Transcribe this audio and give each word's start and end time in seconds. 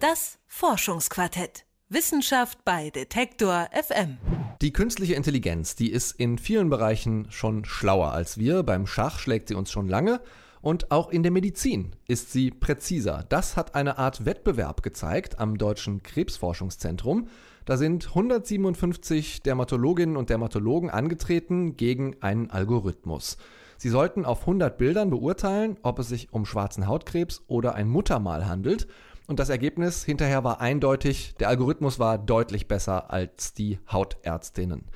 Das 0.00 0.38
Forschungsquartett. 0.46 1.64
Wissenschaft 1.88 2.64
bei 2.64 2.90
Detektor 2.90 3.68
FM. 3.72 4.18
Die 4.62 4.72
künstliche 4.72 5.14
Intelligenz, 5.14 5.74
die 5.74 5.90
ist 5.90 6.12
in 6.12 6.38
vielen 6.38 6.70
Bereichen 6.70 7.26
schon 7.30 7.64
schlauer 7.64 8.12
als 8.12 8.38
wir. 8.38 8.62
Beim 8.62 8.86
Schach 8.86 9.18
schlägt 9.18 9.48
sie 9.48 9.56
uns 9.56 9.72
schon 9.72 9.88
lange. 9.88 10.20
Und 10.60 10.92
auch 10.92 11.08
in 11.08 11.24
der 11.24 11.32
Medizin 11.32 11.96
ist 12.06 12.30
sie 12.30 12.52
präziser. 12.52 13.24
Das 13.28 13.56
hat 13.56 13.74
eine 13.74 13.98
Art 13.98 14.24
Wettbewerb 14.24 14.84
gezeigt 14.84 15.40
am 15.40 15.58
Deutschen 15.58 16.04
Krebsforschungszentrum. 16.04 17.26
Da 17.64 17.76
sind 17.76 18.06
157 18.06 19.42
Dermatologinnen 19.42 20.16
und 20.16 20.30
Dermatologen 20.30 20.90
angetreten 20.90 21.76
gegen 21.76 22.22
einen 22.22 22.50
Algorithmus. 22.50 23.36
Sie 23.78 23.88
sollten 23.88 24.24
auf 24.24 24.42
100 24.42 24.78
Bildern 24.78 25.10
beurteilen, 25.10 25.76
ob 25.82 25.98
es 25.98 26.08
sich 26.08 26.32
um 26.32 26.46
schwarzen 26.46 26.86
Hautkrebs 26.86 27.42
oder 27.48 27.74
ein 27.74 27.88
Muttermal 27.88 28.46
handelt. 28.46 28.86
Und 29.28 29.38
das 29.38 29.50
Ergebnis 29.50 30.04
hinterher 30.04 30.42
war 30.42 30.62
eindeutig, 30.62 31.34
der 31.38 31.48
Algorithmus 31.48 31.98
war 31.98 32.16
deutlich 32.16 32.66
besser 32.66 33.12
als 33.12 33.52
die 33.52 33.78
Hautärztinnen. 33.92 34.86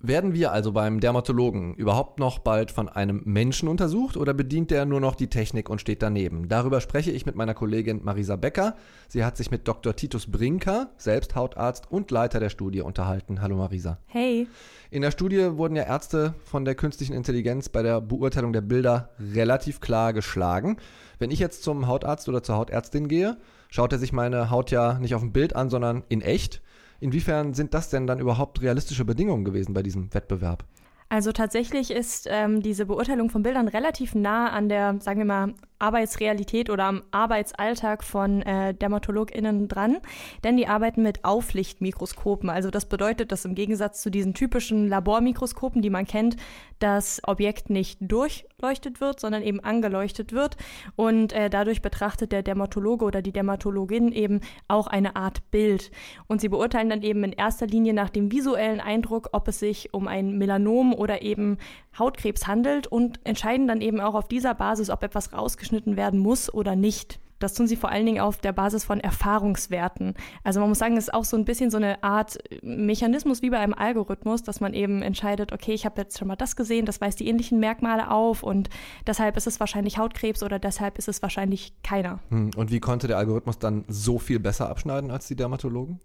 Werden 0.00 0.34
wir 0.34 0.50
also 0.50 0.72
beim 0.72 0.98
Dermatologen 0.98 1.74
überhaupt 1.74 2.18
noch 2.18 2.40
bald 2.40 2.72
von 2.72 2.88
einem 2.88 3.22
Menschen 3.24 3.68
untersucht 3.68 4.16
oder 4.16 4.34
bedient 4.34 4.72
der 4.72 4.86
nur 4.86 5.00
noch 5.00 5.14
die 5.14 5.28
Technik 5.28 5.70
und 5.70 5.80
steht 5.80 6.02
daneben? 6.02 6.48
Darüber 6.48 6.80
spreche 6.80 7.12
ich 7.12 7.26
mit 7.26 7.36
meiner 7.36 7.54
Kollegin 7.54 8.04
Marisa 8.04 8.34
Becker. 8.34 8.74
Sie 9.06 9.24
hat 9.24 9.36
sich 9.36 9.52
mit 9.52 9.68
Dr. 9.68 9.94
Titus 9.94 10.30
Brinker, 10.30 10.90
selbst 10.96 11.36
Hautarzt 11.36 11.88
und 11.88 12.10
Leiter 12.10 12.40
der 12.40 12.50
Studie, 12.50 12.80
unterhalten. 12.80 13.40
Hallo 13.40 13.56
Marisa. 13.56 13.98
Hey. 14.06 14.48
In 14.90 15.02
der 15.02 15.12
Studie 15.12 15.56
wurden 15.56 15.76
ja 15.76 15.84
Ärzte 15.84 16.34
von 16.44 16.64
der 16.64 16.74
künstlichen 16.74 17.14
Intelligenz 17.14 17.68
bei 17.68 17.84
der 17.84 18.00
Beurteilung 18.00 18.52
der 18.52 18.62
Bilder 18.62 19.10
relativ 19.20 19.78
klar 19.78 20.12
geschlagen. 20.12 20.76
Wenn 21.20 21.30
ich 21.30 21.38
jetzt 21.38 21.62
zum 21.62 21.86
Hautarzt 21.86 22.28
oder 22.28 22.42
zur 22.42 22.56
Hautärztin 22.56 23.06
gehe, 23.06 23.36
schaut 23.76 23.92
er 23.92 23.98
sich 23.98 24.12
meine 24.14 24.48
Haut 24.50 24.70
ja 24.70 24.98
nicht 24.98 25.14
auf 25.14 25.20
dem 25.20 25.32
Bild 25.32 25.54
an, 25.54 25.68
sondern 25.68 26.02
in 26.08 26.22
echt. 26.22 26.62
Inwiefern 26.98 27.52
sind 27.52 27.74
das 27.74 27.90
denn 27.90 28.06
dann 28.06 28.18
überhaupt 28.18 28.62
realistische 28.62 29.04
Bedingungen 29.04 29.44
gewesen 29.44 29.74
bei 29.74 29.82
diesem 29.82 30.14
Wettbewerb? 30.14 30.64
Also 31.10 31.30
tatsächlich 31.30 31.90
ist 31.90 32.26
ähm, 32.30 32.62
diese 32.62 32.86
Beurteilung 32.86 33.28
von 33.28 33.42
Bildern 33.42 33.68
relativ 33.68 34.14
nah 34.14 34.48
an 34.48 34.70
der, 34.70 34.96
sagen 35.00 35.18
wir 35.18 35.26
mal, 35.26 35.54
Arbeitsrealität 35.78 36.70
oder 36.70 36.84
am 36.84 37.02
Arbeitsalltag 37.10 38.02
von 38.02 38.42
äh, 38.42 38.74
DermatologInnen 38.74 39.68
dran, 39.68 39.98
denn 40.42 40.56
die 40.56 40.66
arbeiten 40.66 41.02
mit 41.02 41.24
Auflichtmikroskopen. 41.24 42.48
Also 42.48 42.70
das 42.70 42.86
bedeutet, 42.86 43.30
dass 43.32 43.44
im 43.44 43.54
Gegensatz 43.54 44.00
zu 44.00 44.10
diesen 44.10 44.32
typischen 44.32 44.88
Labormikroskopen, 44.88 45.82
die 45.82 45.90
man 45.90 46.06
kennt, 46.06 46.36
das 46.78 47.20
Objekt 47.24 47.70
nicht 47.70 47.98
durchleuchtet 48.00 49.00
wird, 49.00 49.20
sondern 49.20 49.42
eben 49.42 49.60
angeleuchtet 49.60 50.32
wird 50.32 50.56
und 50.94 51.32
äh, 51.32 51.50
dadurch 51.50 51.82
betrachtet 51.82 52.32
der 52.32 52.42
Dermatologe 52.42 53.04
oder 53.04 53.22
die 53.22 53.32
Dermatologin 53.32 54.12
eben 54.12 54.40
auch 54.68 54.86
eine 54.86 55.16
Art 55.16 55.50
Bild. 55.50 55.90
Und 56.26 56.40
sie 56.40 56.48
beurteilen 56.48 56.90
dann 56.90 57.02
eben 57.02 57.22
in 57.24 57.32
erster 57.32 57.66
Linie 57.66 57.92
nach 57.92 58.10
dem 58.10 58.32
visuellen 58.32 58.80
Eindruck, 58.80 59.28
ob 59.32 59.48
es 59.48 59.58
sich 59.58 59.92
um 59.92 60.08
ein 60.08 60.38
Melanom 60.38 60.94
oder 60.94 61.22
eben 61.22 61.58
Hautkrebs 61.98 62.46
handelt 62.46 62.86
und 62.86 63.20
entscheiden 63.24 63.66
dann 63.68 63.80
eben 63.80 64.00
auch 64.00 64.14
auf 64.14 64.28
dieser 64.28 64.54
Basis, 64.54 64.90
ob 64.90 65.02
etwas 65.02 65.32
rausgeschnitten 65.32 65.65
werden 65.72 66.20
muss 66.20 66.52
oder 66.52 66.76
nicht. 66.76 67.20
Das 67.38 67.52
tun 67.52 67.66
sie 67.66 67.76
vor 67.76 67.90
allen 67.90 68.06
Dingen 68.06 68.20
auf 68.20 68.38
der 68.38 68.52
Basis 68.52 68.84
von 68.84 69.00
Erfahrungswerten. 69.00 70.14
Also 70.42 70.60
man 70.60 70.70
muss 70.70 70.78
sagen, 70.78 70.96
es 70.96 71.04
ist 71.04 71.14
auch 71.14 71.24
so 71.24 71.36
ein 71.36 71.44
bisschen 71.44 71.70
so 71.70 71.76
eine 71.76 72.02
Art 72.02 72.38
Mechanismus 72.62 73.42
wie 73.42 73.50
bei 73.50 73.58
einem 73.58 73.74
Algorithmus, 73.74 74.42
dass 74.42 74.60
man 74.60 74.72
eben 74.72 75.02
entscheidet, 75.02 75.52
okay, 75.52 75.72
ich 75.72 75.84
habe 75.84 76.00
jetzt 76.00 76.18
schon 76.18 76.28
mal 76.28 76.36
das 76.36 76.56
gesehen, 76.56 76.86
das 76.86 77.00
weist 77.00 77.20
die 77.20 77.28
ähnlichen 77.28 77.60
Merkmale 77.60 78.10
auf 78.10 78.42
und 78.42 78.70
deshalb 79.06 79.36
ist 79.36 79.46
es 79.46 79.60
wahrscheinlich 79.60 79.98
Hautkrebs 79.98 80.42
oder 80.42 80.58
deshalb 80.58 80.96
ist 80.96 81.08
es 81.08 81.20
wahrscheinlich 81.20 81.74
keiner. 81.82 82.20
Hm, 82.30 82.52
und 82.56 82.70
wie 82.70 82.80
konnte 82.80 83.06
der 83.06 83.18
Algorithmus 83.18 83.58
dann 83.58 83.84
so 83.88 84.18
viel 84.18 84.38
besser 84.38 84.70
abschneiden 84.70 85.10
als 85.10 85.26
die 85.26 85.36
Dermatologen? 85.36 86.00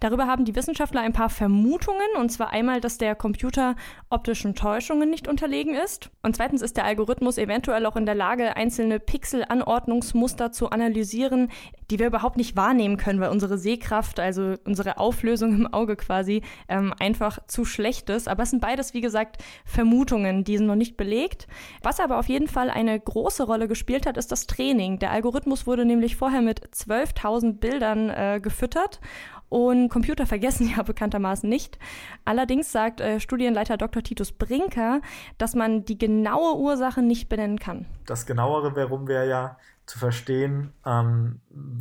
Darüber 0.00 0.26
haben 0.26 0.44
die 0.44 0.54
Wissenschaftler 0.54 1.00
ein 1.00 1.12
paar 1.12 1.30
Vermutungen, 1.30 2.16
und 2.18 2.30
zwar 2.30 2.50
einmal, 2.50 2.80
dass 2.80 2.98
der 2.98 3.14
Computer 3.14 3.76
optischen 4.10 4.54
Täuschungen 4.54 5.10
nicht 5.10 5.28
unterlegen 5.28 5.74
ist. 5.74 6.10
Und 6.22 6.36
zweitens 6.36 6.62
ist 6.62 6.76
der 6.76 6.84
Algorithmus 6.84 7.38
eventuell 7.38 7.86
auch 7.86 7.96
in 7.96 8.06
der 8.06 8.14
Lage, 8.14 8.56
einzelne 8.56 9.00
Pixelanordnungsmuster 9.00 10.52
zu 10.52 10.70
analysieren, 10.70 11.50
die 11.90 11.98
wir 11.98 12.06
überhaupt 12.06 12.36
nicht 12.36 12.56
wahrnehmen 12.56 12.96
können, 12.96 13.20
weil 13.20 13.30
unsere 13.30 13.58
Sehkraft, 13.58 14.18
also 14.18 14.54
unsere 14.64 14.98
Auflösung 14.98 15.54
im 15.54 15.72
Auge 15.72 15.96
quasi, 15.96 16.42
ähm, 16.68 16.94
einfach 16.98 17.38
zu 17.46 17.64
schlecht 17.64 18.10
ist. 18.10 18.28
Aber 18.28 18.42
es 18.42 18.50
sind 18.50 18.60
beides, 18.60 18.94
wie 18.94 19.00
gesagt, 19.00 19.42
Vermutungen, 19.64 20.44
die 20.44 20.56
sind 20.56 20.66
noch 20.66 20.74
nicht 20.76 20.96
belegt. 20.96 21.46
Was 21.82 22.00
aber 22.00 22.18
auf 22.18 22.28
jeden 22.28 22.48
Fall 22.48 22.70
eine 22.70 22.98
große 22.98 23.44
Rolle 23.44 23.68
gespielt 23.68 24.06
hat, 24.06 24.16
ist 24.16 24.32
das 24.32 24.46
Training. 24.46 24.98
Der 24.98 25.10
Algorithmus 25.10 25.66
wurde 25.66 25.84
nämlich 25.84 26.16
vorher 26.16 26.40
mit 26.40 26.66
12.000 26.74 27.58
Bildern 27.58 28.10
äh, 28.10 28.40
gefüttert 28.42 29.00
und 29.48 29.88
Computer 29.88 30.26
vergessen 30.26 30.68
ja 30.76 30.82
bekanntermaßen 30.82 31.48
nicht. 31.48 31.78
Allerdings 32.24 32.72
sagt 32.72 33.00
äh, 33.00 33.20
Studienleiter 33.20 33.76
Dr. 33.76 34.02
Titus 34.02 34.32
Brinker, 34.32 35.00
dass 35.38 35.54
man 35.54 35.84
die 35.84 35.98
genaue 35.98 36.56
Ursache 36.58 37.02
nicht 37.02 37.28
benennen 37.28 37.58
kann. 37.58 37.86
Das 38.06 38.26
genauere 38.26 38.74
Warum 38.76 39.08
wäre 39.08 39.28
ja 39.28 39.58
zu 39.86 39.98
verstehen, 39.98 40.72
ähm, 40.86 41.40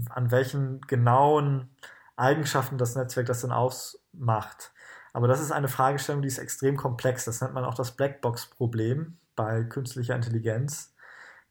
an 0.10 0.32
welchen 0.32 0.82
genauen 0.82 1.70
Eigenschaften 2.16 2.78
das 2.78 2.96
Netzwerk 2.96 3.28
das 3.28 3.42
denn 3.42 3.52
ausmacht. 3.52 4.72
Aber 5.14 5.28
das 5.28 5.42
ist 5.42 5.52
eine 5.52 5.68
Fragestellung, 5.68 6.22
die 6.22 6.28
ist 6.28 6.40
extrem 6.40 6.76
komplex. 6.76 7.26
Das 7.26 7.42
nennt 7.42 7.54
man 7.54 7.66
auch 7.66 7.76
das 7.76 7.92
Blackbox-Problem 7.92 9.18
bei 9.36 9.64
künstlicher 9.64 10.16
Intelligenz. 10.16 10.94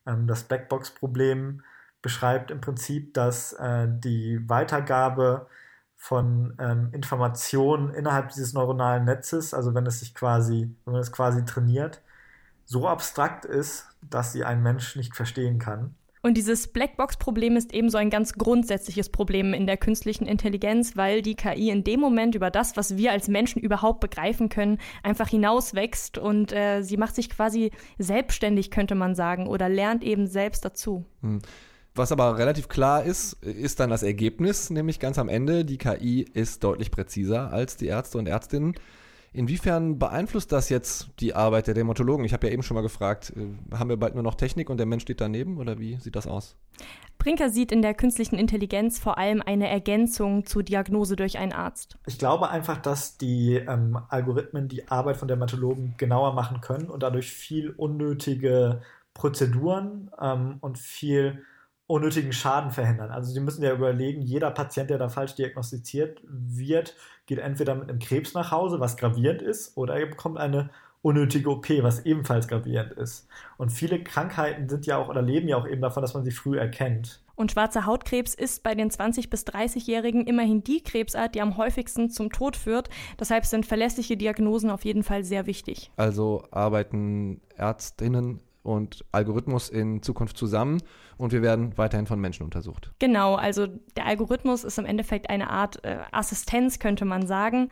Ähm, 0.06 0.27
das 0.27 0.44
Blackbox-Problem 0.44 1.62
beschreibt 2.03 2.50
im 2.50 2.61
Prinzip, 2.61 3.15
dass 3.15 3.53
äh, 3.55 3.87
die 3.89 4.41
Weitergabe 4.49 5.47
von 6.02 6.56
ähm, 6.58 6.88
Informationen 6.90 7.94
innerhalb 7.94 8.30
dieses 8.30 8.54
neuronalen 8.54 9.04
Netzes, 9.04 9.54
also 9.54 9.72
wenn 9.72 9.86
es 9.86 10.00
sich 10.00 10.16
quasi, 10.16 10.68
wenn 10.84 10.94
man 10.94 11.00
es 11.00 11.12
quasi 11.12 11.44
trainiert, 11.44 12.02
so 12.64 12.88
abstrakt 12.88 13.44
ist, 13.44 13.86
dass 14.02 14.32
sie 14.32 14.42
ein 14.42 14.64
Mensch 14.64 14.96
nicht 14.96 15.14
verstehen 15.14 15.60
kann. 15.60 15.94
Und 16.20 16.34
dieses 16.34 16.66
Blackbox-Problem 16.66 17.56
ist 17.56 17.72
ebenso 17.72 17.98
ein 17.98 18.10
ganz 18.10 18.32
grundsätzliches 18.32 19.10
Problem 19.10 19.54
in 19.54 19.68
der 19.68 19.76
künstlichen 19.76 20.26
Intelligenz, 20.26 20.96
weil 20.96 21.22
die 21.22 21.36
KI 21.36 21.70
in 21.70 21.84
dem 21.84 22.00
Moment 22.00 22.34
über 22.34 22.50
das, 22.50 22.76
was 22.76 22.96
wir 22.96 23.12
als 23.12 23.28
Menschen 23.28 23.62
überhaupt 23.62 24.00
begreifen 24.00 24.48
können, 24.48 24.78
einfach 25.04 25.28
hinauswächst 25.28 26.19
und 26.19 26.52
äh, 26.52 26.82
sie 26.82 26.96
macht 26.96 27.14
sich 27.14 27.30
quasi 27.30 27.70
selbstständig, 27.98 28.72
könnte 28.72 28.96
man 28.96 29.14
sagen, 29.14 29.46
oder 29.46 29.69
lernt 29.69 30.02
eben 30.02 30.26
selbst 30.26 30.64
dazu. 30.64 31.04
Hm. 31.20 31.42
Was 31.94 32.10
aber 32.10 32.38
relativ 32.38 32.69
klar 32.69 33.04
ist, 33.04 33.34
ist 33.44 33.78
dann 33.78 33.91
das 33.91 34.03
Ergebnis, 34.03 34.70
nämlich 34.70 34.98
ganz 34.98 35.19
am 35.19 35.28
Ende, 35.28 35.64
die 35.64 35.76
KI 35.76 36.22
ist 36.22 36.64
deutlich 36.64 36.91
präziser 36.91 37.53
als 37.53 37.76
die 37.76 37.86
Ärzte 37.86 38.16
und 38.16 38.26
Ärztinnen. 38.26 38.75
Inwiefern 39.34 39.98
beeinflusst 39.98 40.52
das 40.52 40.69
jetzt 40.69 41.08
die 41.20 41.34
Arbeit 41.34 41.66
der 41.66 41.75
Dermatologen? 41.75 42.25
Ich 42.25 42.34
habe 42.34 42.47
ja 42.47 42.52
eben 42.52 42.62
schon 42.62 42.75
mal 42.75 42.82
gefragt, 42.82 43.32
äh, 43.34 43.76
haben 43.76 43.88
wir 43.88 43.97
bald 43.97 44.14
nur 44.14 44.22
noch 44.22 44.34
Technik 44.34 44.69
und 44.69 44.76
der 44.76 44.86
Mensch 44.86 45.02
steht 45.02 45.22
daneben 45.22 45.56
oder 45.58 45.78
wie 45.78 45.97
sieht 45.97 46.16
das 46.16 46.26
aus? 46.26 46.56
Brinker 47.19 47.48
sieht 47.48 47.72
in 47.72 47.82
der 47.82 47.94
künstlichen 47.94 48.36
Intelligenz 48.36 48.98
vor 48.98 49.16
allem 49.16 49.41
eine 49.41 49.69
Ergänzung 49.69 50.44
zur 50.44 50.62
Diagnose 50.62 51.16
durch 51.16 51.38
einen 51.38 51.52
Arzt. 51.52 51.97
Ich 52.06 52.19
glaube 52.19 52.50
einfach, 52.50 52.78
dass 52.78 53.16
die 53.16 53.54
ähm, 53.54 53.98
Algorithmen 54.08 54.69
die 54.69 54.88
Arbeit 54.88 55.16
von 55.16 55.28
Dermatologen 55.28 55.94
genauer 55.97 56.34
machen 56.34 56.60
können 56.60 56.91
und 56.91 57.02
dadurch 57.02 57.31
viel 57.31 57.70
unnötige 57.70 58.82
Prozeduren 59.14 60.10
ähm, 60.20 60.56
und 60.60 60.78
viel 60.78 61.42
unnötigen 61.87 62.32
Schaden 62.32 62.70
verhindern. 62.70 63.10
Also 63.10 63.32
Sie 63.32 63.41
müssen 63.41 63.62
ja 63.62 63.72
überlegen, 63.72 64.22
jeder 64.22 64.50
Patient, 64.50 64.91
der 64.91 64.98
da 64.98 65.09
falsch 65.09 65.34
diagnostiziert 65.34 66.22
wird, 66.25 66.94
geht 67.26 67.38
entweder 67.38 67.75
mit 67.75 67.88
einem 67.88 67.98
Krebs 67.98 68.34
nach 68.34 68.50
Hause, 68.50 68.81
was 68.81 68.97
gravierend 68.97 69.43
ist, 69.43 69.76
oder 69.76 69.98
er 69.98 70.06
bekommt 70.06 70.38
eine 70.38 70.70
unnötige 71.03 71.50
OP, 71.50 71.69
was 71.82 72.06
ebenfalls 72.06 72.48
gravierend 72.48 72.93
ist. 72.93 73.26
Und 73.59 73.70
viele 73.70 74.03
Krankheiten 74.03 74.69
sind 74.69 74.87
ja 74.87 74.97
auch 74.98 75.09
oder 75.09 75.20
leben 75.20 75.48
ja 75.48 75.56
auch 75.56 75.66
eben 75.66 75.82
davon, 75.82 76.03
dass 76.03 76.15
man 76.15 76.25
sie 76.25 76.31
früh 76.31 76.59
erkennt. 76.59 77.20
Und 77.34 77.50
schwarzer 77.50 77.87
Hautkrebs 77.87 78.34
ist 78.34 78.62
bei 78.62 78.75
den 78.75 78.90
20- 78.90 79.29
bis 79.29 79.44
30-Jährigen 79.46 80.26
immerhin 80.26 80.62
die 80.62 80.82
Krebsart, 80.82 81.34
die 81.34 81.40
am 81.40 81.56
häufigsten 81.56 82.11
zum 82.11 82.31
Tod 82.31 82.56
führt. 82.56 82.88
Deshalb 83.19 83.46
sind 83.46 83.67
verlässliche 83.67 84.17
Diagnosen 84.17 84.70
auf 84.70 84.84
jeden 84.84 85.02
Fall 85.02 85.25
sehr 85.25 85.46
wichtig. 85.46 85.90
Also 85.96 86.44
arbeiten 86.52 87.40
Ärztinnen 87.56 88.40
und 88.62 89.05
Algorithmus 89.12 89.69
in 89.69 90.03
Zukunft 90.03 90.37
zusammen 90.37 90.79
und 91.17 91.32
wir 91.32 91.43
werden 91.43 91.76
weiterhin 91.76 92.06
von 92.06 92.20
Menschen 92.20 92.44
untersucht. 92.44 92.93
Genau, 92.99 93.35
also 93.35 93.67
der 93.97 94.06
Algorithmus 94.06 94.64
ist 94.64 94.79
im 94.79 94.87
Endeffekt 94.87 95.31
eine 95.31 95.50
Art 95.50 95.85
äh, 95.85 95.99
Assistenz, 96.12 96.79
könnte 96.79 97.05
man 97.05 97.26
sagen. 97.26 97.70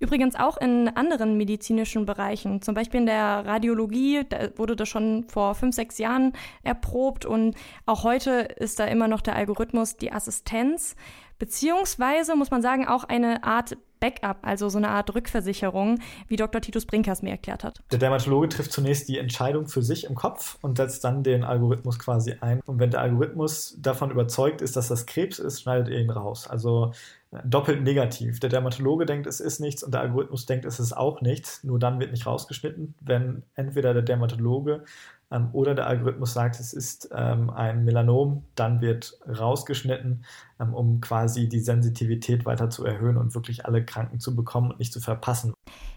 Übrigens 0.00 0.36
auch 0.36 0.56
in 0.58 0.88
anderen 0.88 1.36
medizinischen 1.36 2.06
Bereichen, 2.06 2.62
zum 2.62 2.74
Beispiel 2.74 3.00
in 3.00 3.06
der 3.06 3.44
Radiologie, 3.44 4.22
da 4.28 4.56
wurde 4.56 4.76
das 4.76 4.88
schon 4.88 5.24
vor 5.28 5.56
fünf, 5.56 5.74
sechs 5.74 5.98
Jahren 5.98 6.34
erprobt 6.62 7.24
und 7.24 7.56
auch 7.84 8.04
heute 8.04 8.30
ist 8.30 8.78
da 8.78 8.84
immer 8.84 9.08
noch 9.08 9.20
der 9.20 9.34
Algorithmus 9.34 9.96
die 9.96 10.12
Assistenz. 10.12 10.94
Beziehungsweise 11.38 12.36
muss 12.36 12.50
man 12.50 12.62
sagen 12.62 12.86
auch 12.86 13.04
eine 13.04 13.44
Art 13.44 13.76
Backup, 14.00 14.38
also 14.42 14.68
so 14.68 14.78
eine 14.78 14.90
Art 14.90 15.14
Rückversicherung, 15.14 15.98
wie 16.28 16.36
Dr. 16.36 16.60
Titus 16.60 16.86
Brinkers 16.86 17.22
mir 17.22 17.30
erklärt 17.30 17.64
hat. 17.64 17.80
Der 17.90 17.98
Dermatologe 17.98 18.48
trifft 18.48 18.72
zunächst 18.72 19.08
die 19.08 19.18
Entscheidung 19.18 19.66
für 19.66 19.82
sich 19.82 20.04
im 20.04 20.14
Kopf 20.14 20.58
und 20.62 20.76
setzt 20.76 21.04
dann 21.04 21.22
den 21.22 21.44
Algorithmus 21.44 21.98
quasi 21.98 22.36
ein. 22.40 22.60
Und 22.66 22.78
wenn 22.78 22.90
der 22.90 23.00
Algorithmus 23.00 23.76
davon 23.80 24.10
überzeugt 24.10 24.62
ist, 24.62 24.76
dass 24.76 24.88
das 24.88 25.06
Krebs 25.06 25.38
ist, 25.38 25.62
schneidet 25.62 25.88
er 25.88 26.00
ihn 26.00 26.10
raus. 26.10 26.46
Also 26.46 26.92
äh, 27.32 27.38
doppelt 27.44 27.82
negativ. 27.82 28.40
Der 28.40 28.50
Dermatologe 28.50 29.06
denkt, 29.06 29.26
es 29.26 29.40
ist 29.40 29.60
nichts 29.60 29.82
und 29.82 29.92
der 29.92 30.00
Algorithmus 30.02 30.46
denkt, 30.46 30.64
es 30.64 30.80
ist 30.80 30.96
auch 30.96 31.20
nichts. 31.20 31.64
Nur 31.64 31.78
dann 31.78 32.00
wird 32.00 32.12
nicht 32.12 32.26
rausgeschnitten, 32.26 32.94
wenn 33.00 33.42
entweder 33.54 33.92
der 33.94 34.02
Dermatologe 34.02 34.84
ähm, 35.30 35.48
oder 35.52 35.74
der 35.74 35.86
Algorithmus 35.86 36.32
sagt, 36.32 36.58
es 36.60 36.72
ist 36.72 37.10
ähm, 37.14 37.50
ein 37.50 37.84
Melanom, 37.84 38.44
dann 38.54 38.80
wird 38.80 39.18
rausgeschnitten, 39.26 40.24
ähm, 40.60 40.74
um 40.74 41.00
quasi 41.00 41.48
die 41.48 41.60
Sensitivität 41.60 42.46
weiter 42.46 42.70
zu 42.70 42.84
erhöhen 42.84 43.16
und 43.16 43.34
wirklich 43.34 43.66
alle 43.66 43.84
Kranken 43.84 44.20
zu 44.20 44.34
bekommen 44.34 44.70
und 44.70 44.78
nicht 44.78 44.92
zu 44.92 45.00
verpassen. 45.00 45.52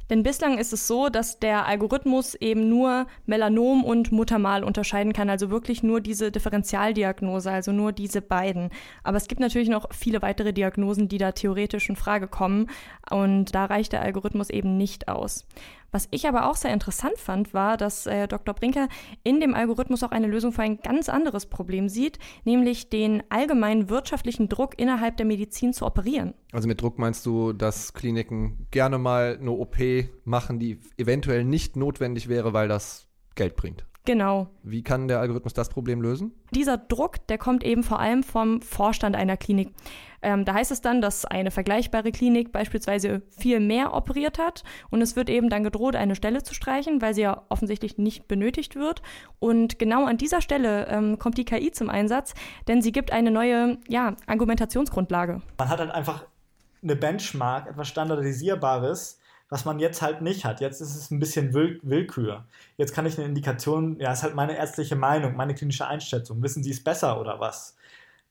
Denn 0.09 0.23
bislang 0.23 0.57
ist 0.57 0.73
es 0.73 0.89
so, 0.89 1.07
dass 1.07 1.39
der 1.39 1.65
Algorithmus 1.65 2.35
eben 2.35 2.67
nur 2.67 3.07
Melanom 3.25 3.85
und 3.85 4.11
Muttermal 4.11 4.65
unterscheiden 4.65 5.13
kann, 5.13 5.29
also 5.29 5.49
wirklich 5.49 5.83
nur 5.83 6.01
diese 6.01 6.31
Differentialdiagnose, 6.31 7.49
also 7.49 7.71
nur 7.71 7.93
diese 7.93 8.21
beiden. 8.21 8.71
Aber 9.03 9.15
es 9.15 9.29
gibt 9.29 9.39
natürlich 9.39 9.69
noch 9.69 9.87
viele 9.93 10.21
weitere 10.21 10.51
Diagnosen, 10.51 11.07
die 11.07 11.17
da 11.17 11.31
theoretisch 11.31 11.87
in 11.87 11.95
Frage 11.95 12.27
kommen 12.27 12.67
und 13.09 13.55
da 13.55 13.63
reicht 13.63 13.93
der 13.93 14.01
Algorithmus 14.01 14.49
eben 14.49 14.75
nicht 14.75 15.07
aus. 15.07 15.45
Was 15.91 16.07
ich 16.11 16.27
aber 16.27 16.49
auch 16.49 16.55
sehr 16.55 16.73
interessant 16.73 17.17
fand, 17.17 17.53
war, 17.53 17.75
dass 17.75 18.07
äh, 18.07 18.27
Dr. 18.27 18.53
Brinker 18.53 18.87
in 19.23 19.41
dem 19.41 19.53
Algorithmus 19.53 20.03
auch 20.03 20.11
eine 20.11 20.27
Lösung 20.27 20.53
für 20.53 20.61
ein 20.61 20.77
ganz 20.77 21.09
anderes 21.09 21.47
Problem 21.47 21.89
sieht, 21.89 22.17
nämlich 22.45 22.89
den 22.89 23.23
allgemeinen 23.29 23.89
wirtschaftlichen 23.89 24.47
Druck 24.47 24.79
innerhalb 24.79 25.17
der 25.17 25.25
Medizin 25.25 25.73
zu 25.73 25.85
operieren. 25.85 26.33
Also 26.53 26.67
mit 26.67 26.81
Druck 26.81 26.97
meinst 26.97 27.25
du, 27.25 27.51
dass 27.51 27.93
Kliniken 27.93 28.67
gerne 28.71 28.97
mal 28.97 29.37
eine 29.39 29.51
OP 29.51 29.77
machen, 30.23 30.59
die 30.59 30.79
eventuell 30.97 31.43
nicht 31.43 31.75
notwendig 31.75 32.29
wäre, 32.29 32.53
weil 32.53 32.69
das 32.69 33.07
Geld 33.35 33.55
bringt? 33.55 33.85
Genau. 34.05 34.47
Wie 34.63 34.81
kann 34.81 35.07
der 35.07 35.19
Algorithmus 35.19 35.53
das 35.53 35.69
Problem 35.69 36.01
lösen? 36.01 36.33
Dieser 36.55 36.77
Druck, 36.77 37.27
der 37.27 37.37
kommt 37.37 37.63
eben 37.63 37.83
vor 37.83 37.99
allem 37.99 38.23
vom 38.23 38.61
Vorstand 38.61 39.15
einer 39.15 39.37
Klinik. 39.37 39.73
Ähm, 40.23 40.43
da 40.43 40.53
heißt 40.53 40.71
es 40.71 40.81
dann, 40.81 41.01
dass 41.01 41.25
eine 41.25 41.51
vergleichbare 41.51 42.11
Klinik 42.11 42.51
beispielsweise 42.51 43.21
viel 43.29 43.59
mehr 43.59 43.93
operiert 43.93 44.39
hat 44.39 44.63
und 44.89 45.01
es 45.01 45.15
wird 45.15 45.29
eben 45.29 45.49
dann 45.49 45.63
gedroht, 45.63 45.95
eine 45.95 46.15
Stelle 46.15 46.41
zu 46.43 46.53
streichen, 46.53 47.01
weil 47.01 47.13
sie 47.13 47.21
ja 47.21 47.43
offensichtlich 47.49 47.97
nicht 47.97 48.27
benötigt 48.27 48.75
wird. 48.75 49.01
Und 49.39 49.77
genau 49.77 50.05
an 50.05 50.17
dieser 50.17 50.41
Stelle 50.41 50.87
ähm, 50.87 51.19
kommt 51.19 51.37
die 51.37 51.45
KI 51.45 51.71
zum 51.71 51.89
Einsatz, 51.89 52.33
denn 52.67 52.81
sie 52.81 52.91
gibt 52.91 53.11
eine 53.11 53.31
neue 53.31 53.77
ja, 53.87 54.15
Argumentationsgrundlage. 54.25 55.41
Man 55.57 55.69
hat 55.69 55.79
halt 55.79 55.91
einfach 55.91 56.25
eine 56.83 56.95
Benchmark, 56.95 57.67
etwas 57.67 57.87
Standardisierbares, 57.87 59.19
was 59.51 59.65
man 59.65 59.79
jetzt 59.79 60.01
halt 60.01 60.21
nicht 60.21 60.45
hat. 60.45 60.61
Jetzt 60.61 60.79
ist 60.79 60.95
es 60.95 61.11
ein 61.11 61.19
bisschen 61.19 61.53
Will 61.53 61.79
Willkür. 61.83 62.45
Jetzt 62.77 62.93
kann 62.93 63.05
ich 63.05 63.17
eine 63.17 63.27
Indikation, 63.27 63.99
ja, 63.99 64.13
ist 64.13 64.23
halt 64.23 64.33
meine 64.33 64.57
ärztliche 64.57 64.95
Meinung, 64.95 65.35
meine 65.35 65.53
klinische 65.53 65.85
Einschätzung. 65.85 66.41
Wissen 66.41 66.63
Sie 66.63 66.71
es 66.71 66.81
besser 66.83 67.19
oder 67.19 67.41
was? 67.41 67.75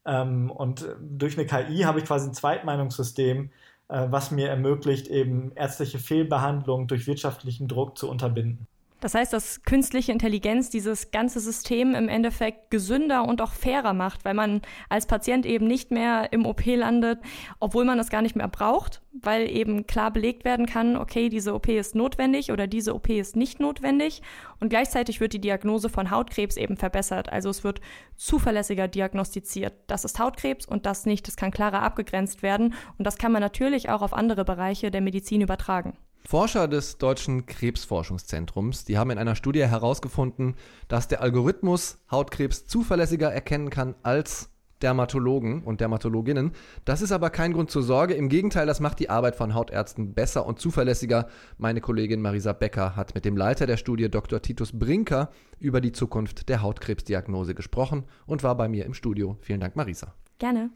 Ähm, 0.07 0.51
und 0.51 0.89
durch 0.99 1.37
eine 1.39 1.47
KI 1.47 1.83
habe 1.83 1.99
ich 1.99 2.07
quasi 2.07 2.29
ein 2.29 2.35
Zweitmeinungssystem, 2.35 3.51
äh, 3.89 4.07
was 4.11 4.31
mir 4.31 4.49
ermöglicht, 4.49 5.09
eben 5.09 5.53
ärztliche 5.57 5.99
Fehlbehandlung 5.99 6.87
durch 6.89 7.07
wirtschaftlichen 7.07 7.69
Druck 7.69 7.99
zu 7.99 8.09
unterbinden. 8.09 8.67
Das 9.01 9.15
heißt, 9.15 9.33
dass 9.33 9.63
künstliche 9.63 10.13
Intelligenz 10.13 10.69
dieses 10.71 11.11
ganze 11.11 11.41
System 11.41 11.95
im 11.95 12.09
Endeffekt 12.09 12.71
gesünder 12.71 13.27
und 13.27 13.41
auch 13.41 13.53
fairer 13.53 13.95
macht, 13.95 14.25
weil 14.25 14.35
man 14.35 14.61
als 14.89 15.07
Patient 15.07 15.47
eben 15.47 15.67
nicht 15.67 15.91
mehr 15.91 16.33
im 16.33 16.45
OP 16.45 16.65
landet, 16.67 17.21
obwohl 17.59 17.85
man 17.85 17.99
das 17.99 18.11
gar 18.11 18.23
nicht 18.23 18.37
mehr 18.37 18.49
braucht, 18.49 19.01
weil 19.13 19.51
eben 19.51 19.87
klar 19.87 20.11
belegt 20.11 20.45
werden 20.45 20.67
kann, 20.67 20.97
okay, 20.97 21.31
diese 21.31 21.55
OP 21.55 21.69
ist 21.69 21.95
notwendig 21.95 22.53
oder 22.53 22.67
diese 22.67 22.95
OP 22.95 23.09
ist 23.09 23.37
nicht 23.37 23.59
notwendig. 23.59 24.23
Und 24.61 24.69
gleichzeitig 24.69 25.21
wird 25.21 25.33
die 25.33 25.41
Diagnose 25.41 25.89
von 25.89 26.11
Hautkrebs 26.11 26.57
eben 26.57 26.77
verbessert. 26.77 27.33
Also 27.33 27.49
es 27.49 27.65
wird 27.65 27.81
zuverlässiger 28.17 28.89
diagnostiziert. 28.89 29.73
Das 29.87 30.05
ist 30.05 30.19
Hautkrebs 30.19 30.67
und 30.67 30.85
das 30.85 31.07
nicht. 31.07 31.27
Das 31.27 31.37
kann 31.37 31.51
klarer 31.51 31.83
abgegrenzt 31.83 32.43
werden. 32.43 32.75
Und 32.99 33.07
das 33.07 33.17
kann 33.17 33.33
man 33.33 33.41
natürlich 33.41 33.89
auch 33.89 34.03
auf 34.03 34.13
andere 34.13 34.45
Bereiche 34.45 34.91
der 34.91 35.01
Medizin 35.01 35.41
übertragen. 35.41 35.97
Forscher 36.31 36.69
des 36.69 36.99
Deutschen 36.99 37.45
Krebsforschungszentrums, 37.47 38.85
die 38.85 38.97
haben 38.97 39.11
in 39.11 39.19
einer 39.19 39.35
Studie 39.35 39.67
herausgefunden, 39.67 40.55
dass 40.87 41.09
der 41.09 41.23
Algorithmus 41.23 41.99
Hautkrebs 42.09 42.69
zuverlässiger 42.69 43.33
erkennen 43.33 43.69
kann 43.69 43.97
als 44.05 44.49
Dermatologen 44.81 45.65
und 45.65 45.81
Dermatologinnen. 45.81 46.53
Das 46.85 47.03
ist 47.03 47.11
aber 47.11 47.31
kein 47.31 47.53
Grund 47.53 47.73
zur 47.73 47.83
Sorge. 47.83 48.15
Im 48.15 48.29
Gegenteil, 48.29 48.69
das 48.69 48.79
macht 48.79 49.01
die 49.01 49.11
Arbeit 49.11 49.35
von 49.35 49.55
Hautärzten 49.55 50.15
besser 50.15 50.47
und 50.47 50.61
zuverlässiger. 50.61 51.27
Meine 51.59 51.81
Kollegin 51.81 52.23
Marisa 52.23 52.53
Becker 52.53 52.95
hat 52.95 53.13
mit 53.17 53.25
dem 53.25 53.37
Leiter 53.37 53.67
der 53.67 53.77
Studie 53.77 54.09
Dr. 54.09 54.41
Titus 54.41 54.71
Brinker 54.79 55.33
über 55.59 55.81
die 55.81 55.91
Zukunft 55.91 56.49
der 56.49 56.63
Hautkrebsdiagnose 56.63 57.57
gesprochen 57.57 58.05
und 58.27 58.45
war 58.45 58.57
bei 58.57 58.69
mir 58.69 58.87
im 58.87 58.95
Studio. 58.95 59.37
Vielen 59.41 59.59
Dank, 59.59 59.75
Marisa. 59.75 60.15
Gerne. 60.39 60.71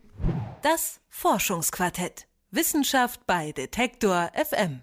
Das 0.62 1.00
Forschungsquartett. 1.10 2.26
Wissenschaft 2.50 3.24
bei 3.28 3.52
Detektor 3.52 4.32
FM. 4.34 4.82